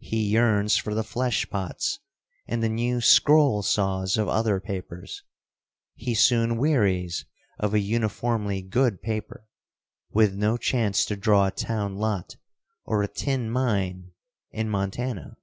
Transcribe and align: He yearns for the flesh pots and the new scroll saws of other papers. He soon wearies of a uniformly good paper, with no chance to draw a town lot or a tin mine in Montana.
He 0.00 0.24
yearns 0.28 0.76
for 0.76 0.92
the 0.94 1.02
flesh 1.02 1.48
pots 1.48 2.00
and 2.46 2.62
the 2.62 2.68
new 2.68 3.00
scroll 3.00 3.62
saws 3.62 4.18
of 4.18 4.28
other 4.28 4.60
papers. 4.60 5.22
He 5.94 6.12
soon 6.14 6.58
wearies 6.58 7.24
of 7.58 7.72
a 7.72 7.78
uniformly 7.80 8.60
good 8.60 9.00
paper, 9.00 9.48
with 10.10 10.34
no 10.34 10.58
chance 10.58 11.06
to 11.06 11.16
draw 11.16 11.46
a 11.46 11.50
town 11.52 11.96
lot 11.96 12.36
or 12.84 13.02
a 13.02 13.08
tin 13.08 13.50
mine 13.50 14.10
in 14.50 14.68
Montana. 14.68 15.38